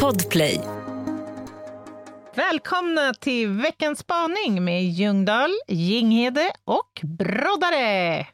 [0.00, 0.60] Podplay.
[2.34, 8.26] Välkomna till veckans spaning med Ljungdahl, Ginghede och Broddare.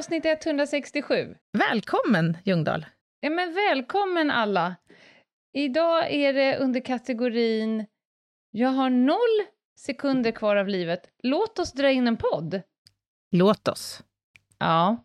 [0.00, 1.36] Avsnitt 167.
[1.58, 2.86] Välkommen Ljungdahl.
[3.20, 4.76] Ja, men välkommen alla!
[5.52, 7.86] Idag är det under kategorin
[8.50, 9.46] Jag har noll
[9.78, 11.00] sekunder kvar av livet.
[11.22, 12.62] Låt oss dra in en podd.
[13.32, 14.02] Låt oss.
[14.58, 15.04] Ja.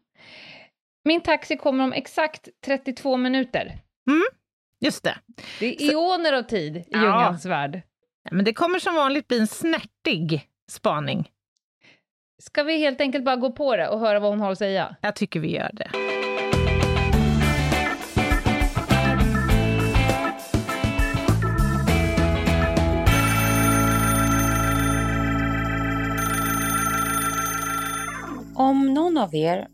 [1.03, 3.79] Min taxi kommer om exakt 32 minuter.
[4.85, 5.17] Just det.
[5.59, 7.01] Det är eoner av tid i Ja.
[7.01, 7.81] Ljungans värld.
[8.31, 11.31] Men det kommer som vanligt bli en snärtig spaning.
[12.38, 14.95] Ska vi helt enkelt bara gå på det och höra vad hon har att säga?
[15.02, 15.89] Jag tycker vi gör det.
[28.55, 29.68] Om någon av er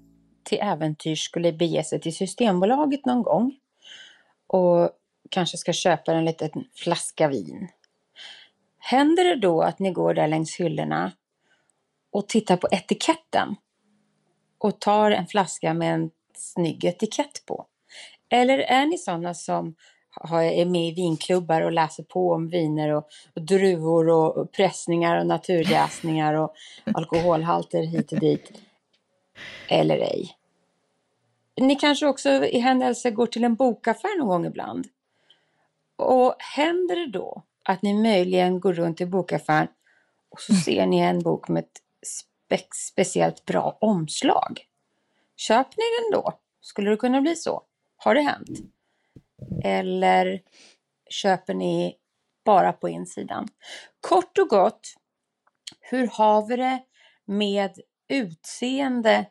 [0.44, 3.56] till äventyr skulle bege sig till Systembolaget någon gång
[4.48, 4.90] och
[5.30, 7.68] kanske ska köpa en liten flaska vin.
[8.80, 11.12] Händer det då att ni går där längs hyllorna
[12.12, 13.56] och tittar på etiketten
[14.58, 17.66] och tar en flaska med en snygg etikett på?
[18.30, 19.76] Eller är ni sådana som
[20.32, 25.20] är med i vinklubbar och läser på om viner och, och druvor och, och pressningar
[25.20, 26.54] och naturjäsningar och
[26.94, 28.52] alkoholhalter hit och dit?
[29.70, 30.36] Eller ej.
[31.62, 34.88] Ni kanske också i händelse går till en bokaffär någon gång ibland.
[35.96, 39.68] Och händer det då att ni möjligen går runt i bokaffären
[40.30, 44.68] och så ser ni en bok med ett spe speciellt bra omslag.
[45.36, 46.40] Köper ni den då?
[46.62, 47.64] Skulle det kunna bli så?
[47.98, 48.60] Har det hänt?
[49.64, 50.42] Eller
[51.10, 51.98] köper ni
[52.46, 53.48] bara på insidan?
[54.02, 54.96] Kort och gott,
[55.80, 56.84] hur har vi det
[57.26, 59.26] med utseende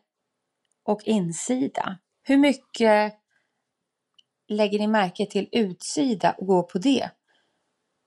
[0.82, 1.98] och insida?
[2.22, 3.14] Hur mycket
[4.48, 7.10] lägger ni märke till utsida och går på det?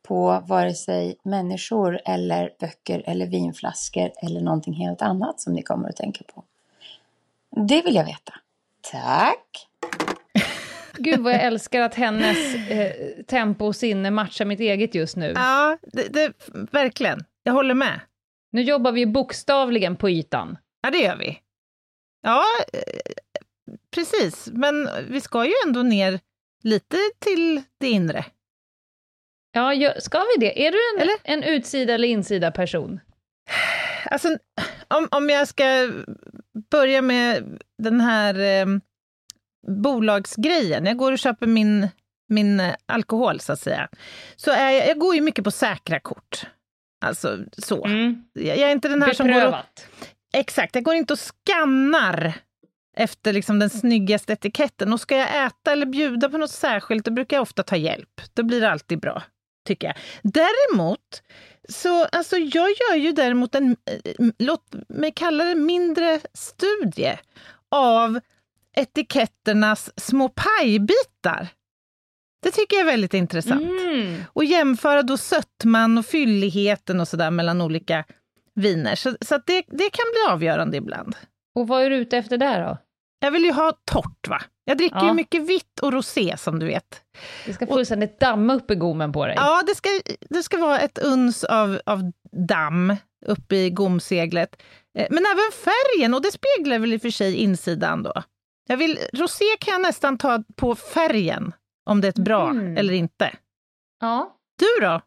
[0.08, 5.90] På vare sig människor eller böcker eller vinflaskor eller någonting helt annat som ni kommer
[5.90, 6.44] att tänka på.
[7.56, 8.34] Det vill jag veta.
[8.92, 9.68] Tack!
[10.98, 15.34] Gud vad jag älskar att hennes eh, tempo och sinne matchar mitt eget just nu.
[15.36, 16.34] Ja, det, det,
[16.72, 17.24] verkligen.
[17.44, 18.00] Jag håller med.
[18.52, 20.58] Nu jobbar vi bokstavligen på ytan.
[20.82, 21.40] Ja, det gör vi.
[22.22, 22.44] Ja,
[22.74, 23.14] eh,
[23.92, 24.50] precis.
[24.54, 26.20] Men vi ska ju ändå ner
[26.64, 28.26] lite till det inre.
[29.54, 30.68] Ja, ska vi det?
[30.68, 31.16] Är du en, Eller?
[31.24, 33.00] en utsida eller insida person?
[34.06, 34.38] Alltså,
[34.88, 35.92] om, om jag ska
[36.72, 38.66] börja med den här eh,
[39.68, 40.86] bolagsgrejen.
[40.86, 41.88] Jag går och köper min,
[42.30, 43.90] min eh, alkohol, så att säga.
[44.36, 46.46] Så är jag, jag går ju mycket på säkra kort.
[47.06, 47.88] Alltså så.
[48.34, 49.88] Jag, jag är inte den här som går och, Beprövat.
[50.34, 52.34] Exakt, jag går inte och skannar
[52.98, 54.94] efter liksom den snyggaste etiketten.
[54.94, 58.22] Och ska jag äta eller bjuda på något särskilt, då brukar jag ofta ta hjälp.
[58.34, 59.24] Då blir det alltid bra,
[59.64, 59.96] tycker jag.
[60.24, 61.24] Däremot,
[61.70, 67.18] så alltså jag gör ju däremot en, eh, låt mig kalla det mindre studie
[67.72, 68.20] av
[68.76, 71.48] etiketternas små pajbitar.
[72.44, 73.62] Det tycker jag är väldigt intressant.
[73.62, 74.24] Mm.
[74.34, 78.06] Och jämföra då sötman och fylligheten och sådär mellan olika
[78.56, 78.96] viner.
[78.96, 81.16] Så, så det, det kan bli avgörande ibland.
[81.56, 82.78] Och vad är du ute efter där då?
[83.20, 84.42] Jag vill ju ha torrt, va?
[84.66, 85.08] Jag dricker Ja.
[85.08, 87.02] ju mycket vitt och rosé, som du vet.
[87.46, 89.36] Det ska fullständigt damma upp i gommen på dig.
[89.38, 89.90] Ja, det ska,
[90.30, 92.12] det ska vara ett uns av, av
[92.48, 94.62] damm uppe i gomseglet.
[95.00, 98.14] Eh, Men även färgen, och det speglar väl i och för sig insidan då.
[98.68, 101.54] Jag vill, rosé kan jag nästan ta på färgen,
[101.90, 102.78] om det är ett bra Mm.
[102.78, 103.36] eller inte.
[104.02, 104.38] ja.
[104.60, 105.02] Du då?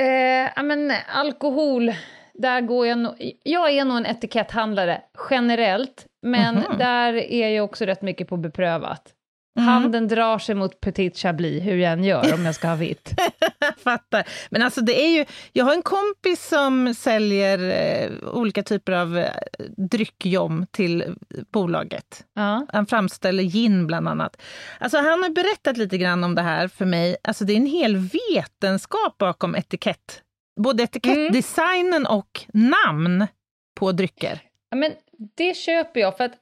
[0.00, 1.92] Eh, men alkohol,
[2.38, 3.32] där går jag nog...
[3.42, 5.00] Jag är nog en etikethandlare
[5.30, 6.78] generellt, men Mhm.
[6.78, 9.14] där är jag också rätt mycket på beprövat.
[9.58, 9.68] Mm.
[9.68, 13.12] Handen drar sig mot Petit Chablis, hur jag än gör, om jag ska ha vitt.
[13.84, 14.28] Fattar.
[14.50, 19.18] Men alltså det är ju, jag har en kompis som säljer eh, olika typer av
[19.18, 19.30] eh,
[19.76, 21.04] dryckjom till
[21.52, 22.24] bolaget.
[22.34, 22.66] Ja.
[22.72, 24.42] Han framställer gin bland annat.
[24.80, 27.16] Alltså han har berättat lite grann om det här för mig.
[27.24, 30.22] Alltså det är en hel vetenskap bakom etikett.
[30.58, 33.26] Både etikettdesignen och namn
[33.74, 34.40] på drycker.
[34.70, 34.92] Ja, men
[35.36, 36.32] det köper jag, för att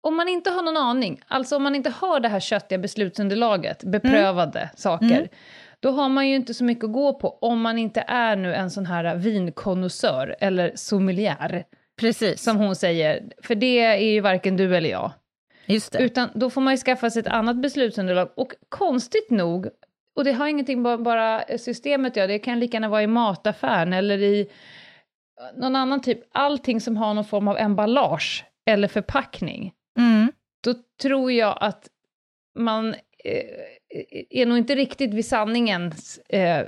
[0.00, 3.84] om man inte har någon aning, alltså om man inte har det här köttiga beslutsunderlaget,
[3.84, 5.28] beprövade saker, Mm.
[5.80, 8.54] då har man ju inte så mycket att gå på om man inte är nu
[8.54, 11.64] en sån här vinkonnässör eller sommelier
[12.00, 12.42] Precis.
[12.42, 15.12] som hon säger, för det är ju varken du eller jag.
[15.98, 18.28] Utan då får man ju skaffa sig ett annat beslutsunderlag.
[18.36, 19.68] Och konstigt nog,
[20.18, 23.92] och det har ingenting bara, bara systemet ja, det kan lika gärna vara i mataffären
[23.92, 24.50] eller i
[25.56, 29.72] någon annan typ, allting som har någon form av emballage eller förpackning.
[29.98, 30.32] Mm.
[30.64, 31.88] Då tror jag att
[32.58, 32.94] man
[33.24, 33.44] eh,
[34.30, 36.66] är nog inte riktigt vid sanningens eh,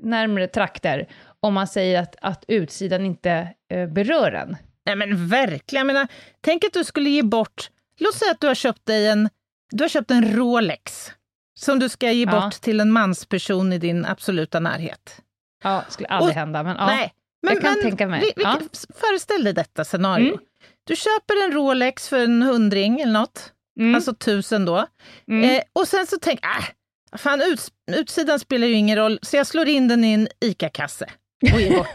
[0.00, 1.08] närmre trakter
[1.40, 4.56] om man säger att, att utsidan inte eh, berör en.
[4.86, 6.08] Nej men verkligen, jag menar,
[6.40, 7.70] tänk att du skulle ge bort,
[8.00, 9.28] låt säga att du har köpt dig en,
[9.70, 11.12] du har köpt en Rolex
[11.60, 12.30] som du ska ge Ja.
[12.40, 15.20] bort till en mansperson i din absoluta närhet.
[15.64, 16.86] Ja, det skulle aldrig Och- hända, men ja.
[16.86, 17.12] Nej,
[17.42, 18.20] men, jag kan men, tänka mig.
[18.20, 18.60] Vi, vi, Ja.
[19.00, 20.28] Föreställ dig detta scenario.
[20.28, 20.38] Mm.
[20.84, 24.86] Du köper en Rolex för en hundring eller något, Mm, alltså tusen då.
[25.28, 25.50] mm.
[25.50, 29.46] Eh, och sen så tänk, äh, fan uts, utsidan spelar ju ingen roll, så jag
[29.46, 31.06] slår in den i en ICA-kasse
[31.52, 31.88] och ger bort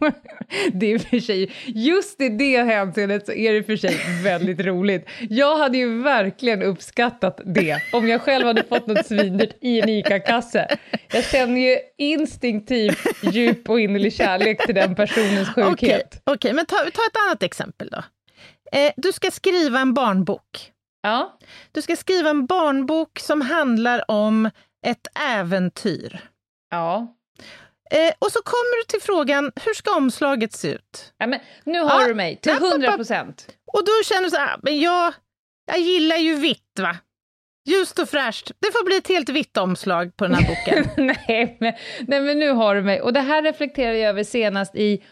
[0.00, 0.12] den.
[0.72, 5.08] det är för sig, just i det hänseendet så är det för sig väldigt roligt.
[5.30, 9.88] Jag hade ju verkligen uppskattat det om jag själv hade fått något svindyrt i en
[9.88, 10.76] ICA-kasse.
[11.12, 16.22] Jag känner ju instinktivt djup och innerlig kärlek till den personens Okej, sjukhet.
[16.26, 18.02] okej, men ta, ta ett annat exempel då.
[18.78, 20.72] Eh, du ska skriva en barnbok.
[21.02, 21.38] Ja,
[21.72, 24.50] Du ska skriva en barnbok som handlar om
[24.86, 25.06] ett
[25.36, 26.20] äventyr.
[26.70, 27.14] ja.
[27.90, 31.12] Eh, och så kommer du till frågan, hur ska omslaget se ut?
[31.18, 32.96] ja men nu har Ja, du mig till ja, papp, 100 papp.
[32.96, 33.46] procent.
[33.72, 35.14] Och då känner du så här, men jag,
[35.66, 36.96] jag gillar ju vitt va?
[37.68, 38.50] Ljust och fräscht.
[38.58, 40.90] Det får bli ett helt vitt omslag på den här boken.
[41.28, 41.74] nej, men,
[42.06, 43.00] nej, men nu har du mig.
[43.00, 45.04] Och det här reflekterade jag över senast i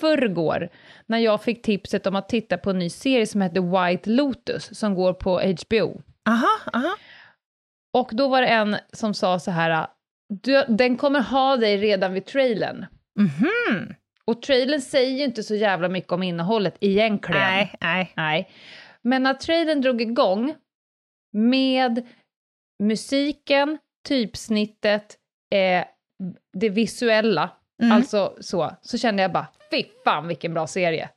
[0.00, 0.68] förrgår,
[1.06, 4.78] när jag fick tipset om att titta på en ny serie som heter White Lotus,
[4.78, 6.02] som går på HBO.
[6.28, 6.96] Aha, aha.
[7.94, 9.86] Och då var det en som sa så här,
[10.42, 12.86] du, den kommer ha dig redan vid trailern.
[13.18, 13.94] Mhm.
[14.24, 17.40] Och trailern säger ju inte så jävla mycket om innehållet egentligen.
[17.40, 18.12] Nej, nej.
[18.16, 18.50] Nej.
[19.02, 20.54] Men när trailern drog igång
[21.32, 22.06] med
[22.82, 25.16] musiken, typsnittet,
[25.54, 25.84] eh,
[26.52, 27.50] det visuella,
[27.82, 27.92] Mm.
[27.92, 31.10] alltså så, så kände jag bara, fy fan vilken bra serie.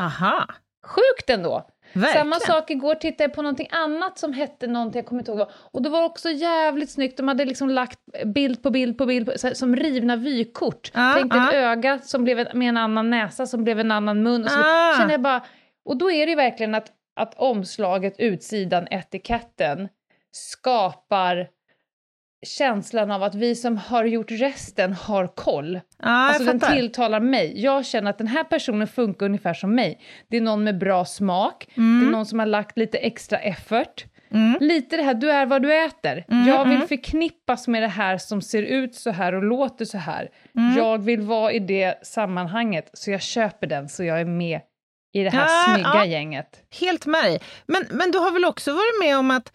[0.00, 0.46] Aha,
[0.86, 1.70] Sjukt ändå!
[1.94, 2.24] Verkligen.
[2.24, 5.48] Samma sak igår tittade jag på någonting annat som hette någonting, jag kommer inte ihåg
[5.54, 9.26] och det var också jävligt snyggt, de hade liksom lagt bild på bild på bild,
[9.26, 10.90] på, här, som rivna vykort.
[10.94, 13.90] Ja, Tänk dig ett öga som blev en- med en annan näsa som blev en
[13.92, 14.44] annan mun.
[14.44, 14.94] Och så Ah.
[14.98, 15.44] känner jag bara,
[15.84, 19.88] och då är det ju verkligen att, att omslaget, utsidan, etiketten
[20.30, 21.48] skapar
[22.44, 25.80] känslan av att vi som har gjort resten har koll.
[26.02, 27.60] Ja, Alltså den tilltalar mig.
[27.62, 30.00] Jag känner att den här personen funkar ungefär som mig.
[30.30, 32.10] Det är någon med bra smak, det är Mm.
[32.10, 34.04] någon som har lagt lite extra effort.
[34.30, 34.56] Mm.
[34.60, 36.24] Lite det här, du är vad du äter.
[36.28, 36.88] Mm, jag vill mm.
[36.88, 40.28] förknippas med det här som ser ut så här och låter så här.
[40.56, 40.76] Mm.
[40.76, 44.60] Jag vill vara i det sammanhanget, så jag köper den så jag är med
[45.12, 46.04] i det här Ja, snygga ja.
[46.04, 46.62] gänget.
[46.80, 47.40] Helt med dig.
[47.66, 49.52] Men, men du har väl också varit med om att,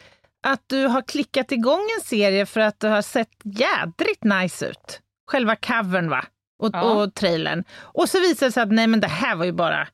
[0.48, 5.02] att du har klickat igång en serie för att det har sett jädrigt nice ut?
[5.32, 6.26] Själva covern va?
[6.62, 6.82] Och, Ja.
[6.82, 7.64] och trailern.
[7.80, 9.88] Och så visar det sig att nej men det här var ju bara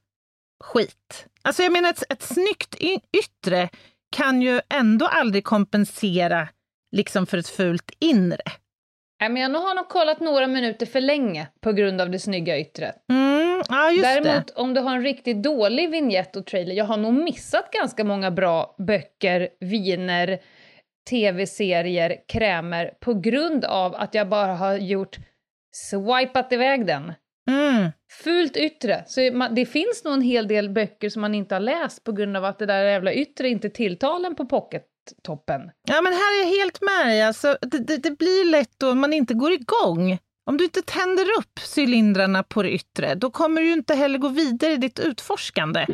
[0.63, 1.25] skit.
[1.42, 2.75] Alltså jag menar ett, ett snyggt
[3.18, 3.69] yttre
[4.15, 6.48] kan ju ändå aldrig kompensera
[6.95, 8.41] liksom för ett fult inre.
[9.21, 12.59] Nej, men jag har nog kollat några minuter för länge på grund av det snygga
[12.59, 12.95] yttret.
[13.12, 13.55] Mm,
[13.91, 14.53] just Däremot det.
[14.56, 18.31] om du har en riktigt dålig vignett och trailer, jag har nog missat ganska många
[18.31, 20.39] bra böcker, viner,
[21.10, 25.17] tv-serier, krämer på grund av att jag bara har gjort
[25.75, 27.13] swipat iväg den.
[27.50, 27.91] Mm.
[28.24, 29.03] Fult yttre.
[29.07, 32.12] Så man, det finns nog en hel del böcker som man inte har läst på
[32.12, 35.72] grund av att det där jävla yttre inte tilltalar en på pockettoppen.
[35.88, 37.22] Ja, men här är jag helt med dig.
[37.22, 40.17] Alltså, det, det, det blir lätt då man inte går igång.
[40.48, 44.30] Om du inte tänder upp cylindrarna på det yttre, då kommer du inte heller gå
[44.30, 45.86] vidare i ditt utforskande.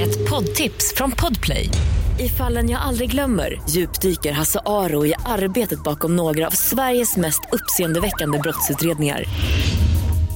[0.00, 1.68] Ett poddtips från Podplay.
[2.18, 7.40] I fallen jag aldrig glömmer djupdyker Hasse Aro i arbetet bakom några av Sveriges mest
[7.52, 9.24] uppseendeväckande brottsutredningar.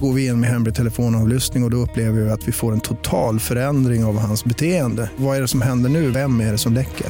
[0.01, 2.81] Går vi in med hemlig telefonavlyssning och, och då upplever vi att vi får en
[2.81, 5.11] total förändring av hans beteende.
[5.17, 6.11] Vad är det som händer nu?
[6.11, 7.07] Vem är det som läcker?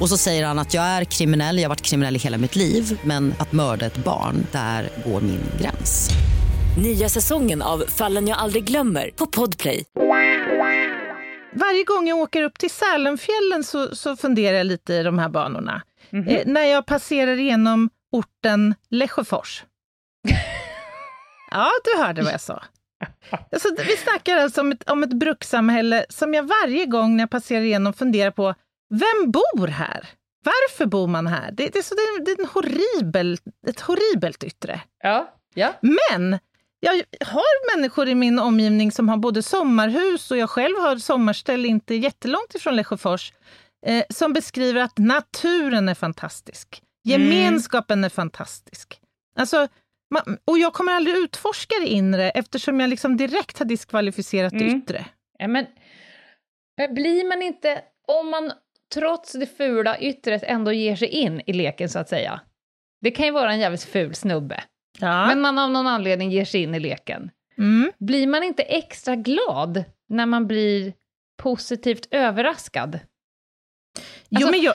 [0.00, 2.56] Och så säger han att jag är kriminell, jag har varit kriminell i hela mitt
[2.56, 6.10] liv men att mörda ett barn, där går min gräns.
[6.82, 9.84] Nya säsongen av Fallen jag aldrig glömmer på Podplay.
[11.52, 15.28] Varje gång jag åker upp till Sälenfjällen så, så funderar jag lite i de här
[15.28, 15.82] banorna.
[16.12, 19.64] Eh, när jag passerar igenom orten Lesjöfors.
[21.50, 22.62] ja, du hörde vad jag sa.
[23.52, 27.30] Alltså, vi snackar alltså om ett, om ett brukssamhälle som jag varje gång när jag
[27.30, 28.54] passerar igenom funderar på,
[28.90, 30.08] vem bor här?
[30.44, 31.52] Varför bor man här?
[31.52, 34.80] Det, det, är, så, det, det är en horribel, ett horribelt yttre.
[35.02, 35.72] Ja, ja.
[35.82, 36.38] Men
[36.80, 36.92] jag
[37.26, 41.94] har människor i min omgivning som har både sommarhus och jag själv har sommarställe inte
[41.94, 43.32] jättelångt ifrån Lesjöfors,
[43.86, 46.82] eh, som beskriver att naturen är fantastisk.
[47.04, 49.00] Gemenskapen är fantastisk.
[49.36, 49.68] Alltså,
[50.14, 54.64] man, och jag kommer aldrig utforska det inre eftersom jag liksom direkt har diskvalificerat det
[54.64, 54.78] Mm.
[54.78, 55.04] yttre.
[55.38, 55.66] Ja, men,
[56.76, 58.52] men blir man inte, om man
[58.94, 62.40] trots det fula yttret ändå ger sig in i leken så att säga.
[63.00, 64.62] Det kan ju vara en jävligt ful snubbe,
[65.00, 65.26] Ja.
[65.26, 67.30] men man av någon anledning ger sig in i leken.
[67.58, 67.92] mm.
[67.98, 70.92] Blir man inte extra glad när man blir
[71.42, 72.98] positivt överraskad?
[74.28, 74.74] Jo, Alltså- men jag,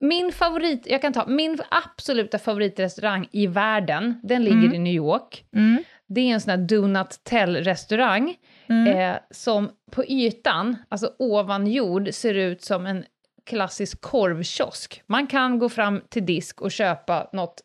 [0.00, 4.74] Min favorit, jag kan ta, min absoluta favoritrestaurang i världen, den ligger Mm.
[4.74, 5.44] i New York.
[5.56, 8.34] mm, Det är en sån här do not tell-restaurang
[8.68, 8.86] mm.
[8.96, 13.04] eh, som på ytan, alltså ovan jord, ser ut som en
[13.46, 15.02] klassisk korvkiosk.
[15.06, 17.60] Man kan gå fram till disk och köpa något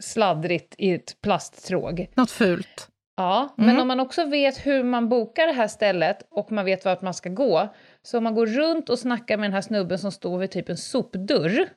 [0.00, 2.06] sladdrigt i ett plasttråg.
[2.14, 2.88] Något fult.
[3.16, 3.70] Ja, Mm.
[3.70, 7.02] men om man också vet hur man bokar det här stället och man vet vart
[7.02, 7.68] man ska gå,
[8.02, 10.68] så om man går runt och snackar med den här snubben som står vid typ
[10.68, 11.68] en sopdörr,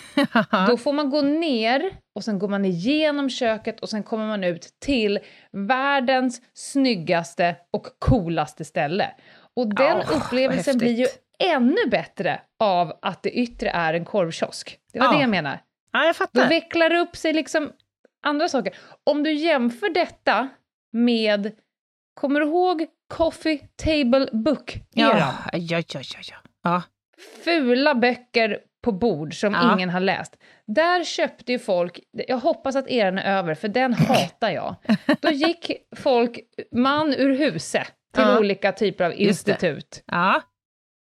[0.68, 4.44] då får man gå ner och sen går man igenom köket och sen kommer man
[4.44, 5.18] ut till
[5.52, 9.10] världens snyggaste och coolaste ställe.
[9.56, 11.06] Och den Ja, upplevelsen blir ju
[11.38, 14.78] ännu bättre av att det yttre är en korvkiosk.
[14.92, 15.12] Det var Ja.
[15.12, 15.58] det jag menar.
[15.92, 16.48] ja, jag Då fattar.
[16.48, 17.72] vecklar det upp sig liksom
[18.22, 18.74] andra saker.
[19.04, 20.48] Om du jämför detta
[20.92, 21.52] med,
[22.20, 24.82] kommer du ihåg Coffee Table Book-eran?
[24.92, 25.14] Ja,
[25.52, 26.36] ja, ja, ja, ja.
[26.62, 26.82] ja.
[27.44, 29.74] Fula böcker på bord som Ja.
[29.74, 30.36] ingen har läst.
[30.66, 34.74] Där köpte ju folk, jag hoppas att eran är över, för den hatar jag.
[35.20, 36.38] Då gick folk
[36.72, 38.38] man ur huset till Ja.
[38.38, 40.42] olika typer av Just institut, ja.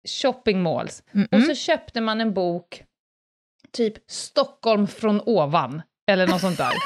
[0.07, 2.83] Shopping malls, Mm och så köpte man en bok,
[3.73, 6.73] typ Stockholm från ovan, eller något sånt där.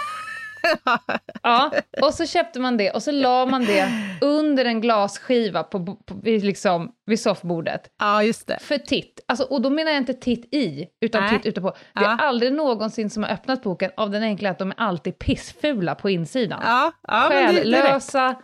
[1.42, 1.72] Ja,
[2.02, 3.88] och så köpte man det och så la man det
[4.20, 7.80] under en glasskiva på, på, vid, liksom, vid soffbordet.
[7.98, 8.58] ja, just det.
[8.60, 9.20] För titt.
[9.28, 11.30] Alltså, och då menar jag inte titt i, utan Nej.
[11.30, 11.70] titt ute på.
[11.70, 12.12] Det Ja.
[12.12, 15.94] är aldrig någonsin som har öppnat boken av den enkla att de är alltid pissfula
[15.94, 16.60] på insidan.
[16.64, 17.26] Ja, ja.
[17.30, 18.34] Själlösa,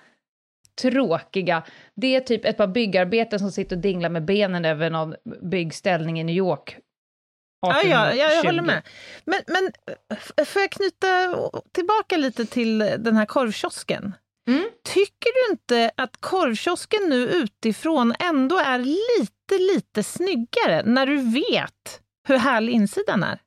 [0.83, 1.63] tråkiga.
[1.95, 5.15] Det är typ ett par byggarbeten som sitter och dinglar med benen över någon
[5.51, 6.79] byggställning i New York.
[7.61, 8.47] Ja, ja, ja, jag 1820.
[8.47, 8.83] håller med.
[9.25, 9.73] Men, men
[10.47, 11.07] får jag knyta
[11.73, 14.15] tillbaka lite till den här korvkiosken?
[14.49, 14.71] Mm.
[14.85, 22.01] Tycker du inte att korvkiosken nu utifrån ändå är lite, lite snyggare när du vet
[22.29, 23.39] hur härlig insidan är?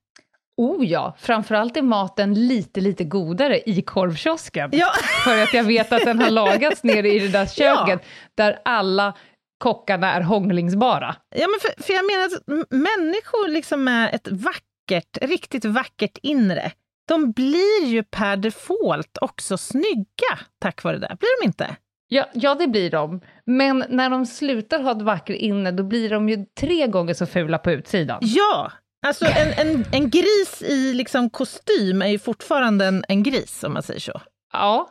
[0.59, 4.69] Oh ja, framförallt är maten lite, lite godare i korvkiosken.
[4.73, 4.91] Ja,
[5.23, 8.05] För att jag vet att den har lagats nere i det där köket
[8.37, 9.13] där alla
[9.57, 11.15] kockarna är hånglingsbara.
[11.35, 16.71] ja men för, för jag menar att människor liksom med ett vackert, riktigt vackert inre,
[17.07, 21.17] de blir ju per default också snygga tack vare det.
[21.19, 21.75] Blir de inte?
[22.07, 23.21] Ja, ja, det blir de.
[23.45, 27.25] Men när de slutar ha ett vackert inne, då blir de ju tre gånger så
[27.25, 28.19] fula på utsidan.
[28.21, 28.71] Ja!
[29.07, 33.73] Alltså en, en, en gris i liksom kostym är ju fortfarande en, en gris, om
[33.73, 34.21] man säger så.
[34.53, 34.89] Ja,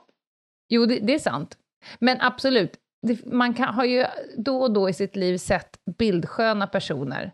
[0.68, 1.56] jo, det, det är sant.
[1.98, 2.72] Men absolut,
[3.06, 4.04] det, man kan, har ju
[4.36, 7.32] då och då i sitt liv sett bildsköna personer.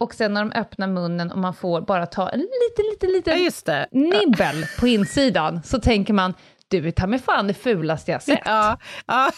[0.00, 3.44] Och sen när de öppnar munnen och man får bara ta en liten, liten, Ja,
[3.44, 3.88] liten det.
[3.98, 6.34] nibbel på insidan, så tänker man,
[6.68, 8.42] du är ta mig fan det fulaste jag sett.
[8.44, 9.30] Ja, ja.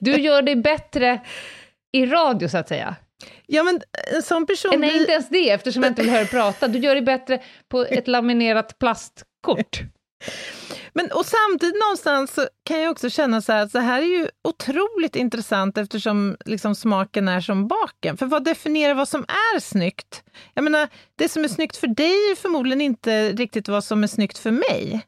[0.00, 1.20] Du gör det bättre
[1.92, 2.96] i radio, så att säga.
[3.46, 3.80] Ja, men
[4.14, 5.00] en sån person Nej, blir...
[5.00, 6.68] inte ens det, eftersom jag inte vill höra dig prata.
[6.68, 9.80] Du gör det bättre på ett laminerat plastkort.
[10.96, 14.06] Men, och samtidigt någonstans så kan jag också känna så här att det här är
[14.06, 18.16] ju otroligt intressant eftersom liksom smaken är som baken.
[18.16, 20.24] För vad definierar vad som är snyggt?
[20.54, 24.06] Jag menar, det som är snyggt för dig är förmodligen inte riktigt vad som är
[24.06, 25.06] snyggt för mig.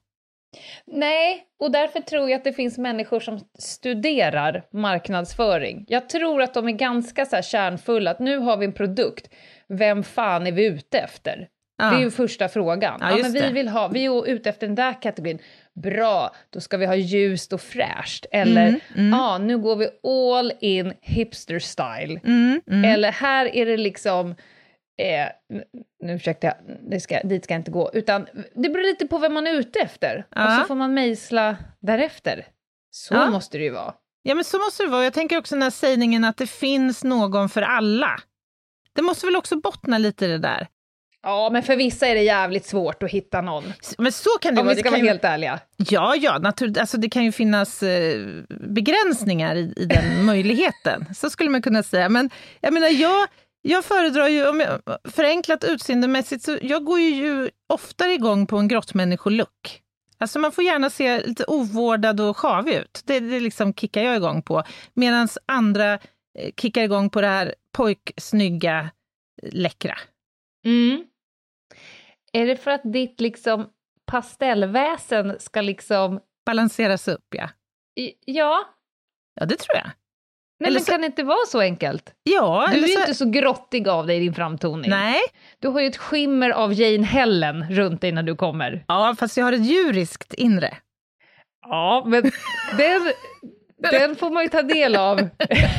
[0.86, 5.84] Nej, och därför tror jag att det finns människor som studerar marknadsföring.
[5.88, 9.30] Jag tror att de är ganska så här kärnfulla, att nu har vi en produkt,
[9.68, 11.48] vem fan är vi ute efter?
[11.78, 11.90] Ja.
[11.90, 12.98] Det är ju första frågan.
[13.00, 13.52] Ja, Ja, men vi, det.
[13.52, 15.38] vill ha, vi är ute efter den där kategorin.
[15.74, 18.26] Bra, då ska vi ha ljust och fräscht.
[18.32, 19.10] Eller, Mm, mm.
[19.20, 19.88] ja, nu går vi
[20.36, 22.20] all in hipster style.
[22.24, 22.84] Mm, mm.
[22.84, 24.34] Eller här är det liksom,
[24.98, 25.28] eh,
[26.04, 26.54] nu försökte jag,
[26.90, 29.52] det ska, dit ska jag inte gå, utan det beror lite på vem man är
[29.54, 30.18] ute efter.
[30.30, 30.58] Och Ja.
[30.60, 32.46] så får man mejsla därefter.
[32.90, 33.30] Så Ja.
[33.30, 33.94] måste det ju vara.
[34.22, 35.04] Ja, men så måste det vara.
[35.04, 38.20] Jag tänker också den här sägningen att det finns någon för alla.
[38.92, 40.66] Det måste väl också bottna lite i det där.
[41.22, 43.72] Ja, men för vissa är det jävligt svårt att hitta någon.
[43.98, 44.74] Men så kan det Om vara.
[44.74, 45.60] vi Det ska vara ju, helt ärliga.
[45.76, 46.78] Ja, ja, naturligt.
[46.78, 48.26] Alltså, det kan ju finnas eh,
[48.68, 51.04] begränsningar i, i den möjligheten.
[51.14, 52.08] Så skulle man kunna säga.
[52.08, 53.28] Men jag menar, jag,
[53.70, 54.80] jag föredrar ju, om jag,
[55.12, 59.82] förenklat utseendemässigt, så jag går ju oftare igång på en grottmänniskolook.
[60.18, 63.02] Alltså man får gärna se lite ovårdad och sjavig ut.
[63.04, 64.62] Det, det liksom kickar jag igång på.
[64.94, 65.92] Medan andra
[66.38, 68.90] eh, kickar igång på det här pojksnygga,
[69.42, 69.98] läckra.
[70.64, 71.04] Mm.
[72.32, 73.66] Är det för att ditt liksom
[74.06, 76.20] pastellväsen ska liksom...
[76.46, 77.48] Balanseras upp, ja.
[77.96, 78.64] I- Ja,
[79.40, 79.90] Ja, det tror jag.
[80.60, 82.12] Nej, Eller men så- kan det inte vara så enkelt?
[82.22, 83.00] Ja, Du är ju så...
[83.00, 84.90] inte så grottig av dig i din framtoning.
[84.90, 85.20] Nej,
[85.58, 88.84] Du har ju ett skimmer av Jane Helen runt dig när du kommer.
[88.88, 90.74] ja, fast jag har ett djuriskt inre.
[91.68, 92.22] Ja, men
[92.78, 93.12] den,
[93.92, 95.16] den får man ju ta del av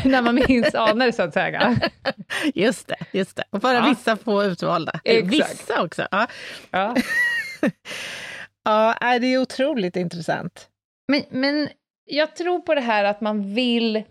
[0.06, 1.80] när man minns anar, så att säga.
[2.54, 3.44] Just det, just det.
[3.50, 3.86] Och bara Ja.
[3.90, 5.00] vissa få utvalda.
[5.04, 5.34] Exakt.
[5.34, 6.08] Vissa också.
[6.12, 6.28] Ja,
[6.72, 6.96] Ja.
[8.64, 10.68] ja det är otroligt intressant.
[11.08, 11.70] Men, men
[12.06, 14.04] jag tror på det här att man vill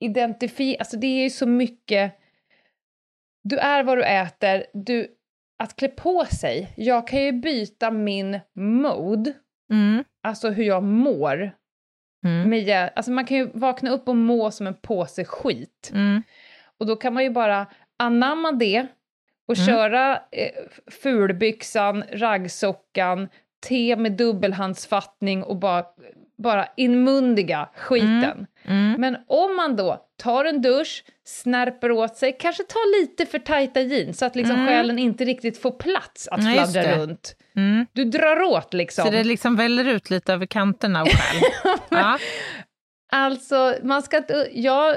[0.00, 2.12] identifiera, alltså det är ju så mycket,
[3.42, 5.08] du är vad du äter, du,
[5.58, 9.32] att klä på sig, jag kan ju byta min mode,
[9.70, 10.04] Mm.
[10.22, 11.50] alltså hur jag mår,
[12.26, 12.50] Mm.
[12.50, 15.90] med, alltså man kan ju vakna upp och må som en påse skit.
[15.94, 16.22] Mm.
[16.78, 18.86] Och då kan man ju bara anamma det
[19.48, 19.66] och Mm.
[19.66, 20.50] köra eh,
[21.02, 23.28] fulbyxan, raggsockan,
[23.68, 25.84] te med dubbelhandsfattning och bara,
[26.38, 28.46] bara inmundiga skiten.
[28.64, 29.00] Mm.
[29.00, 33.80] Men om man då tar en dusch, snärper åt sig, kanske tar lite för tajta
[33.80, 34.66] jeans så att liksom Mm.
[34.66, 37.36] själen inte riktigt får plats att Nej, fladdra runt.
[37.56, 37.86] Mm.
[37.92, 39.04] Du drar åt liksom.
[39.04, 41.42] Så det liksom väller ut lite över kanterna själv.
[41.88, 42.18] ja.
[43.12, 44.48] Alltså, man ska inte...
[44.52, 44.96] Jag,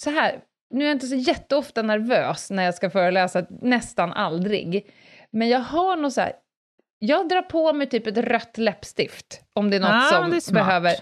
[0.00, 0.38] så här,
[0.70, 4.90] nu är jag inte så jätteofta nervös när jag ska föreläsa, nästan aldrig.
[5.30, 6.32] Men jag har nog så här...
[6.98, 10.48] Jag drar på mig typ ett rött läppstift, om det är något Ja, som det
[10.48, 10.92] är behöver...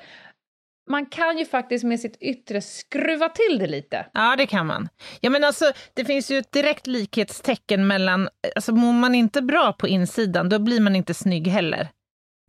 [0.91, 4.07] Man kan ju faktiskt med sitt yttre skruva till det lite.
[4.13, 4.89] ja, det kan man.
[5.21, 8.29] Ja, men alltså, det finns ju ett direkt likhetstecken mellan...
[8.57, 11.89] Alltså, mår man inte bra på insidan, då blir man inte snygg heller.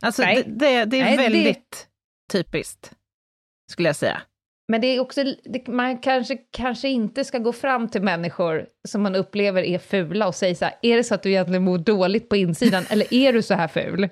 [0.02, 0.42] Alltså, Nej.
[0.46, 1.88] det, det, det är Nej, det- väldigt
[2.32, 2.92] typiskt,
[3.70, 4.22] skulle jag säga.
[4.68, 9.02] Men det är också, det, man kanske, kanske inte ska gå fram till människor som
[9.02, 11.78] man upplever är fula och säga så här, är det så att du egentligen mår
[11.78, 14.08] dåligt på insidan, eller är du så här ful?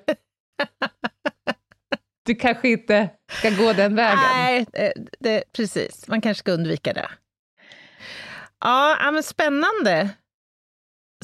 [2.25, 4.19] Du kanske inte ska gå den vägen.
[4.33, 6.07] Nej, det, det, precis.
[6.07, 7.09] Man kanske ska undvika det.
[8.59, 10.09] Ja, men spännande.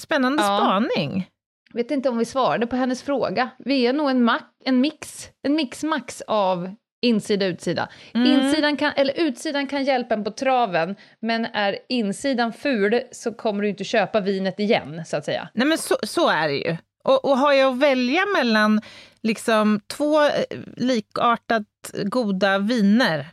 [0.02, 0.58] Spännande Ja.
[0.58, 1.28] spaning.
[1.74, 3.50] Vet inte om vi svarade på hennes fråga.
[3.60, 4.30] Vi är nog en,
[4.66, 7.90] en mix, en mix-max av insida utsida.
[8.14, 8.28] Mm.
[8.28, 13.64] Insidan kan, eller utsidan kan hjälpa en på traven, men är insidan ful så kommer
[13.64, 15.50] du inte köpa vinet igen, så att säga.
[15.54, 16.78] Nej, men så, så är det ju.
[17.04, 18.82] Och, och har jag att välja mellan
[19.22, 20.30] liksom två eh,
[20.78, 21.66] likartat
[22.04, 23.28] goda viner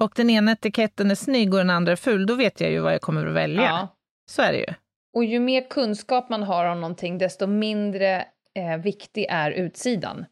[0.00, 2.80] och den ena etiketten är snygg och den andra är ful, då vet jag ju
[2.80, 3.62] vad jag kommer att välja.
[3.62, 3.96] Ja.
[4.30, 4.74] Så är det ju.
[5.14, 10.24] Och ju mer kunskap man har om någonting, desto mindre eh, viktig är utsidan.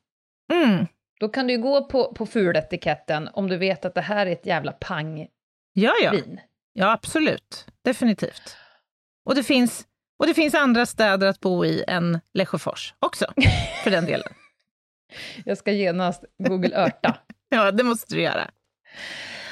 [0.52, 0.86] Mm.
[1.20, 4.32] Då kan du ju gå på, på fuletiketten om du vet att det här är
[4.32, 5.28] ett jävla pangvin.
[5.72, 6.12] Ja, ja.
[6.72, 7.66] Ja, absolut.
[7.84, 8.56] Definitivt.
[9.24, 9.86] Och det finns,
[10.18, 13.26] och det finns andra städer att bo i än Lesjöfors också,
[13.84, 14.28] för den delen.
[15.44, 17.18] Jag ska genast Google örta.
[17.50, 18.50] Ja, det måste du göra.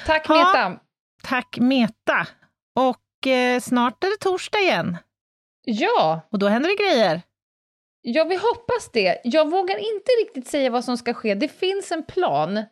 [0.07, 0.35] Tack Ja.
[0.35, 0.81] Meta!
[1.23, 2.27] Tack Meta.
[2.75, 4.97] Och eh, snart är det torsdag igen
[5.65, 7.23] Ja, och då händer det grejer.
[8.15, 9.19] Ja, vi hoppas det.
[9.25, 11.35] Jag vågar inte riktigt säga vad som ska ske.
[11.35, 12.63] Det finns en plan.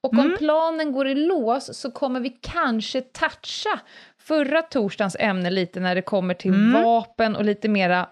[0.00, 0.38] Och om Mm.
[0.38, 3.80] planen går i lås så kommer vi kanske toucha
[4.18, 6.82] förra torsdagens ämne lite när det kommer till Mm.
[6.82, 8.08] vapen och lite mera,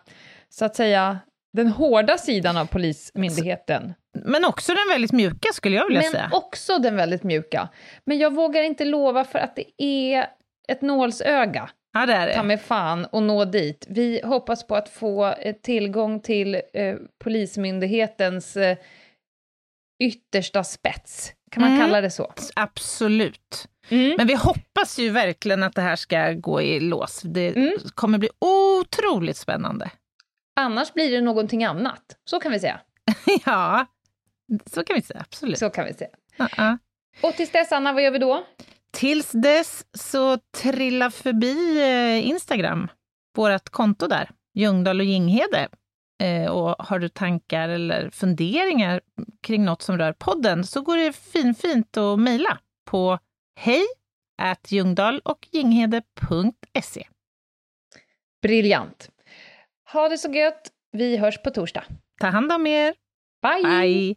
[0.48, 1.18] så att säga,
[1.52, 3.94] den hårda sidan av Polismyndigheten.
[4.24, 6.30] Men också den väldigt mjuka skulle jag vilja Men säga.
[6.32, 7.68] också den väldigt mjuka.
[8.04, 10.26] Men jag vågar inte lova för att det är
[10.68, 12.46] ett nålsöga, Ja, det är ta det.
[12.48, 13.86] mig fan, och nå dit.
[13.88, 18.78] Vi hoppas på att få eh, tillgång till eh, Polismyndighetens eh,
[20.02, 21.32] yttersta spets.
[21.50, 21.80] Kan man Mm.
[21.82, 22.32] kalla det så?
[22.56, 23.68] Absolut.
[23.88, 24.14] Mm.
[24.18, 27.20] Men vi hoppas ju verkligen att det här ska gå i lås.
[27.24, 27.72] Det Mm.
[27.94, 29.90] kommer bli otroligt spännande.
[30.60, 32.02] Annars blir det någonting annat.
[32.24, 32.80] Så kan vi säga.
[33.46, 33.86] ja,
[34.66, 35.20] så kan vi säga.
[35.20, 35.58] Absolut.
[35.58, 36.10] Så kan vi säga.
[36.36, 36.78] Ja-ja.
[37.22, 38.44] Och tills dess, Anna, vad gör vi då?
[38.92, 42.88] Tills dess så trilla förbi eh, Instagram,
[43.36, 45.68] vårt konto där, Ljungdahl och Ginghede.
[46.22, 49.00] Eh, och har du tankar eller funderingar
[49.42, 52.58] kring något som rör podden så går det finfint att mejla
[52.90, 53.18] på
[53.60, 53.82] hej
[55.24, 57.06] och ginghede.se.
[58.42, 59.10] Briljant.
[59.92, 60.70] Ha det så gött.
[60.92, 61.84] Vi hörs på torsdag.
[62.20, 62.94] Ta hand om er.
[63.42, 63.62] Bye!
[63.62, 64.16] Bye!